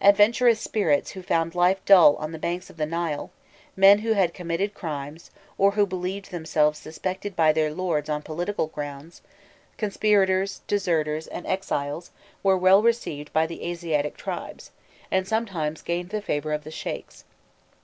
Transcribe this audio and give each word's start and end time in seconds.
Adventurous 0.00 0.58
spirits 0.58 1.12
who 1.12 1.22
found 1.22 1.54
life 1.54 1.78
dull 1.84 2.16
on 2.16 2.32
the 2.32 2.40
banks 2.40 2.70
of 2.70 2.76
the 2.76 2.86
Nile, 2.86 3.30
men 3.76 4.00
who 4.00 4.14
had 4.14 4.34
committed 4.34 4.74
crimes, 4.74 5.30
or 5.56 5.70
who 5.70 5.86
believed 5.86 6.32
themselves 6.32 6.76
suspected 6.76 7.36
by 7.36 7.52
their 7.52 7.72
lords 7.72 8.08
on 8.10 8.20
political 8.22 8.66
grounds, 8.66 9.22
conspirators, 9.78 10.62
deserters, 10.66 11.28
and 11.28 11.46
exiles 11.46 12.10
were 12.42 12.58
well 12.58 12.82
received 12.82 13.32
by 13.32 13.46
the 13.46 13.64
Asiatic 13.64 14.16
tribes, 14.16 14.72
and 15.08 15.28
sometimes 15.28 15.82
gained 15.82 16.08
the 16.08 16.20
favour 16.20 16.52
of 16.52 16.64
the 16.64 16.72
sheikhs. 16.72 17.22